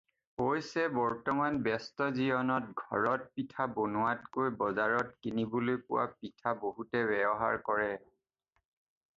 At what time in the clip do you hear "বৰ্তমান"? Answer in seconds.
0.93-1.57